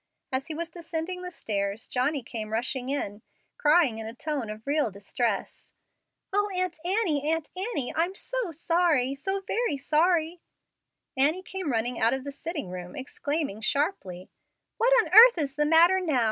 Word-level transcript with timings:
As 0.31 0.47
he 0.47 0.55
was 0.55 0.71
descending 0.71 1.21
the 1.21 1.29
stairs, 1.29 1.85
Johnny 1.85 2.23
came 2.23 2.49
running 2.51 2.89
in, 2.89 3.21
crying 3.59 3.99
in 3.99 4.07
a 4.07 4.15
tone 4.15 4.49
of 4.49 4.65
real 4.65 4.89
distress, 4.89 5.71
"Oh, 6.33 6.49
Aunt 6.55 6.79
Annie, 6.83 7.21
Aunt 7.31 7.49
Annie, 7.55 7.93
I'm 7.95 8.15
so 8.15 8.51
sorry, 8.51 9.13
so 9.13 9.41
very 9.41 9.77
sorry" 9.77 10.41
Annie 11.15 11.43
came 11.43 11.71
running 11.71 11.99
out 11.99 12.15
of 12.15 12.23
the 12.23 12.31
sitting 12.31 12.69
room, 12.71 12.95
exclaiming 12.95 13.61
sharply, 13.61 14.31
"What 14.77 14.91
on 15.03 15.13
earth 15.13 15.37
is 15.37 15.53
the 15.53 15.67
matter 15.67 15.99
now? 15.99 16.19